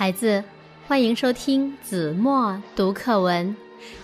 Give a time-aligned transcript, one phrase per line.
[0.00, 0.42] 孩子，
[0.88, 3.54] 欢迎收听子墨读课文。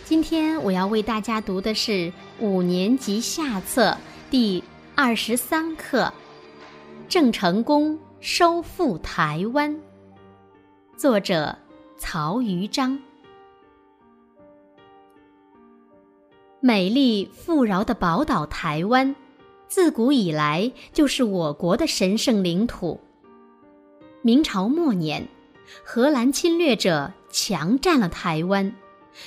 [0.04, 3.96] 今天我要为大家读的是五年级下册
[4.30, 4.62] 第
[4.94, 6.02] 二十三课
[7.08, 9.74] 《郑成功收复台湾》，
[10.98, 11.56] 作者
[11.96, 13.00] 曹于章。
[16.60, 19.16] 美丽富饶的宝岛台湾，
[19.66, 23.00] 自古以来就是我国的神圣领土。
[24.20, 25.26] 明朝末年。
[25.84, 28.74] 荷兰侵略者强占了台湾，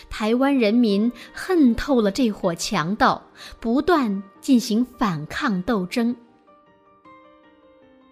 [0.10, 3.22] 台湾人民恨透了这伙强盗，
[3.60, 6.16] 不断进行反抗斗争。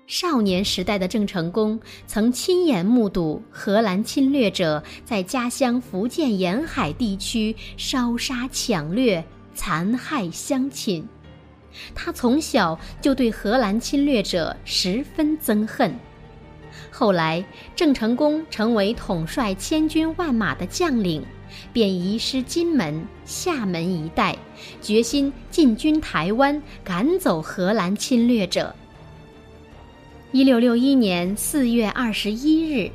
[0.06, 9.22] 少年时代的郑成功曾亲眼目睹荷兰侵略者在家乡福建沿海地区烧杀抢掠、
[9.54, 11.06] 残害乡亲，
[11.94, 15.94] 他从小就对荷兰侵略者十分憎恨。
[16.92, 17.44] 后来，
[17.76, 21.24] 郑成功成为统帅千军万马的将领，
[21.72, 24.38] 便移师金门、厦门一带，
[24.82, 28.74] 决心进军台湾，赶走荷兰侵略者。
[30.32, 32.92] 一六六一年四月二十一日，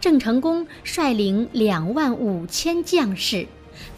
[0.00, 3.46] 郑成功率领两万五千将士，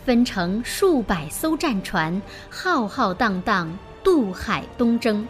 [0.05, 5.27] 分成数百艘战船，浩浩荡荡渡海东征。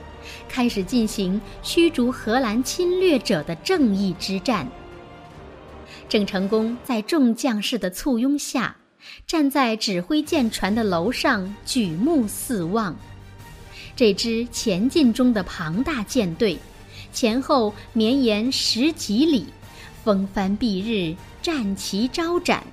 [0.49, 4.69] 开始进行驱逐荷兰侵略者的正义之战。
[6.09, 8.77] 郑成功在众将士的簇拥下，
[9.27, 12.97] 站在指挥舰船的楼上，举目四望。
[13.95, 16.59] 这支前进中的庞大舰队，
[17.13, 19.47] 前后绵延十几里，
[20.03, 22.65] 风帆蔽日，战旗招展。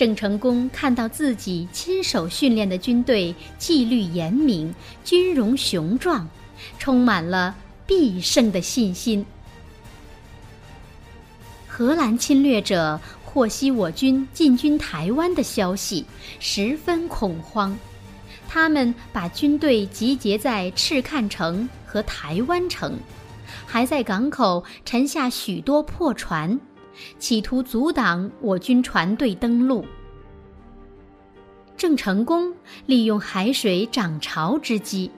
[0.00, 6.26] 郑成功看到自己亲手训练的军队纪律严明，军容雄壮。
[6.78, 7.54] 充满了
[7.86, 9.26] 必胜的信心。
[11.66, 16.06] 荷兰侵略者获悉我军进军台湾的消息，
[16.38, 17.78] 十分恐慌。
[18.48, 22.98] 他们把军队集结在赤坎城和台湾城，
[23.66, 26.58] 还在港口沉下许多破船，
[27.18, 29.84] 企图阻挡我军船队登陆。
[31.76, 32.54] 郑成功
[32.86, 35.10] 利用海水涨潮之机。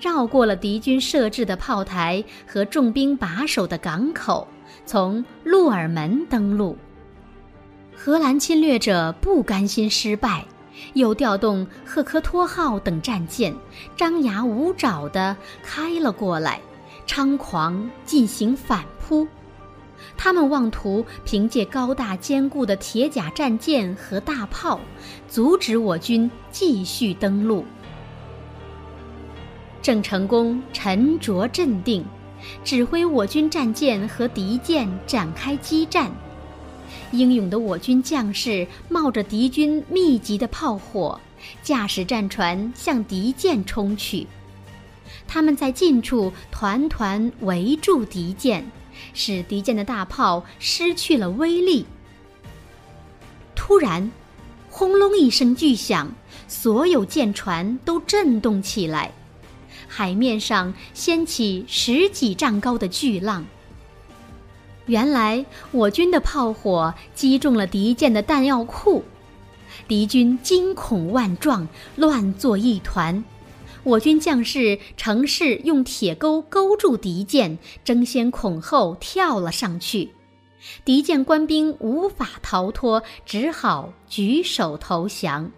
[0.00, 4.46] 绕过了敌军设置的炮台和重兵把守的港口，
[4.86, 6.76] 从鹿耳门登陆。
[7.96, 10.44] 荷兰侵略者不甘心失败，
[10.92, 13.52] 又调动赫科托号等战舰，
[13.96, 16.60] 张牙舞爪地开了过来，
[17.06, 19.26] 猖狂进行反扑。
[20.24, 24.78] 他们妄图凭借高大坚固的铁甲战舰和大炮，
[25.28, 27.64] 阻止我军继续登陆。
[29.82, 32.04] 郑成功沉着镇定，
[32.62, 36.12] 指挥我军战舰和敌舰展开激战。
[37.10, 41.20] 英勇的我军将士冒着敌军密集的炮火，
[41.64, 44.28] 驾驶战船向敌舰冲去。
[45.26, 48.64] 他们在近处团团围住敌舰，
[49.14, 51.86] 使敌舰的大炮失去了威力。
[53.54, 54.10] 突然，
[54.68, 56.12] 轰隆一声巨响，
[56.48, 59.12] 所有舰船都震动起来。
[59.86, 63.44] 海面上掀起十几丈高的巨浪。
[64.86, 69.04] 原来我军的炮火击中了敌舰的弹药库，
[69.86, 73.22] 敌军惊恐万状，乱作一团。
[73.84, 80.10] 我军将士乘势用铁钩勾住敌舰，争先恐后跳了上去。
[80.84, 85.50] 敌舰官兵无法逃脱，只好举手投降。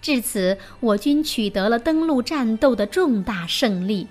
[0.00, 4.06] 至此，我军取得了登陆战斗的重大胜利。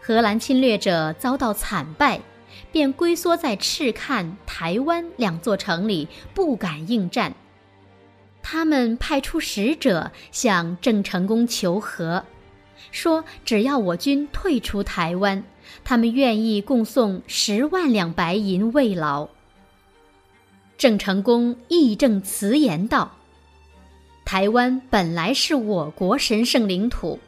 [0.00, 2.20] 荷兰侵略者遭到惨败，
[2.72, 7.32] 便龟缩在赤坎、台湾两座城里，不敢应战。
[8.42, 12.24] 他们派出使者向郑成功求和，
[12.90, 15.44] 说只要我军退出台湾，
[15.84, 19.28] 他们愿意供送十万两白银慰劳。
[20.78, 23.16] 郑成功义正辞严道。
[24.24, 27.18] 台湾本来是我国神圣领土，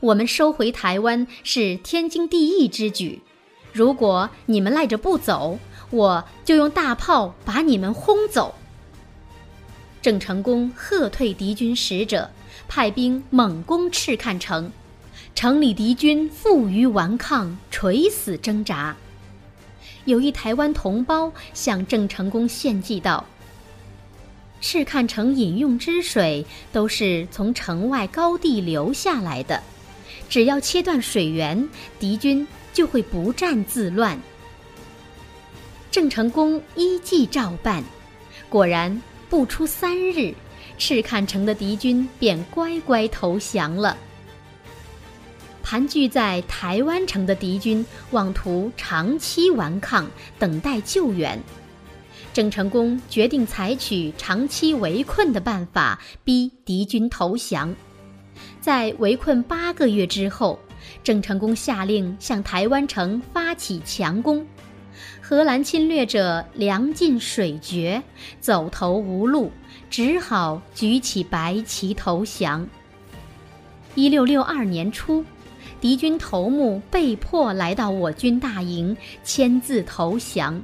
[0.00, 3.20] 我们收回台湾是天经地义之举。
[3.72, 5.58] 如果你们赖着不走，
[5.90, 8.54] 我就用大炮把你们轰走。
[10.02, 12.28] 郑成功喝退敌军使者，
[12.66, 14.72] 派兵猛攻赤坎城，
[15.32, 18.96] 城里敌军负隅顽抗，垂死挣扎。
[20.04, 23.24] 有一台湾同胞向郑成功献计道。
[24.60, 29.62] 赤坎城饮用之水都是从城外高地流下来的，
[30.28, 31.68] 只要切断水源，
[32.00, 34.20] 敌军就会不战自乱。
[35.92, 37.84] 郑成功依计照办，
[38.48, 39.00] 果然
[39.32, 40.34] 不出三日，
[40.76, 43.96] 赤坎城的敌军便乖乖投降了。
[45.62, 50.06] 盘踞在台湾城的敌军妄图长期顽抗，
[50.38, 51.42] 等待救援。
[52.34, 57.74] 郑成功决定采取长期围困的办法，逼敌军投降。
[58.60, 60.58] 在围困八个月之后，
[61.02, 64.46] 郑成功下令向台湾城发起强攻。
[65.20, 68.02] 荷兰侵略者粮尽水绝，
[68.40, 69.50] 走投无路，
[69.90, 72.68] 只好举起白旗投降。
[73.94, 75.24] 一六六二年初。
[75.80, 80.62] 敌军头目被迫来到我军大营，签字投降。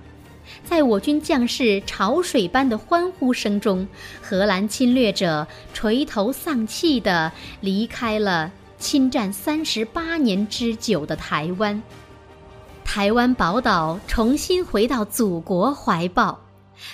[0.63, 3.89] 在我军将士潮水般的欢呼声中，
[4.23, 5.45] 荷兰侵略者
[5.75, 11.83] 垂头丧气地离开了侵占三十八年之久的台湾。
[12.91, 16.41] 台湾宝岛重新回到祖国怀抱，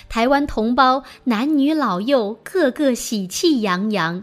[0.09, 4.21] 台湾同胞男女老幼个个喜气洋洋。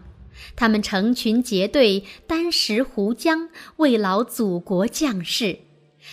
[0.54, 5.58] 他们成群结队，单食湖江，慰劳祖国将士。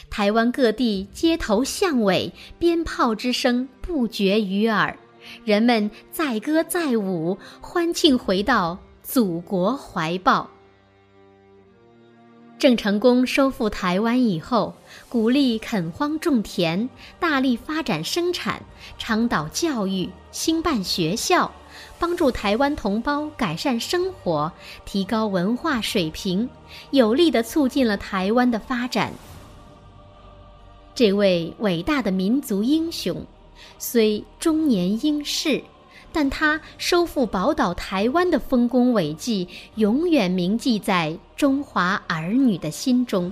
[0.09, 4.97] 台湾各地街头巷尾，鞭炮之声不绝于耳，
[5.43, 10.49] 人们载歌载舞，欢庆回到祖国怀抱。
[12.59, 14.73] 郑成功收复台湾以后，
[15.07, 18.61] 鼓励垦荒种田，大力发展生产，
[18.97, 21.49] 倡导教育，兴办学校，
[21.97, 24.51] 帮助台湾同胞改善生活，
[24.83, 26.49] 提高文化水平，
[26.91, 29.13] 有力地促进了台湾的发展。
[30.93, 33.25] 这位伟大的民族英雄，
[33.77, 35.63] 虽中年英逝。
[36.11, 43.31] 但他收复宝岛台湾的丰功伟绩，永远铭记在中华儿女的心中。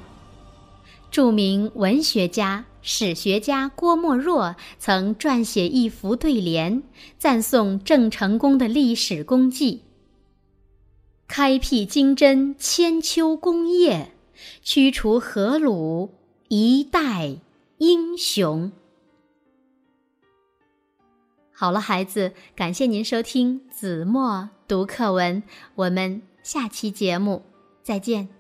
[1.10, 6.84] 著名文学家、史学家郭沫若曾撰写一幅对联，
[7.18, 9.82] 赞颂郑成功的历史功绩
[11.28, 14.12] ：“开辟金针千秋功业，
[14.62, 16.10] 驱除何虏
[16.50, 17.38] 一代
[17.78, 18.72] 英雄。”
[21.60, 25.42] 好了，孩子，感谢您收听子墨读课文，
[25.74, 27.42] 我们下期节目
[27.82, 28.37] 再见。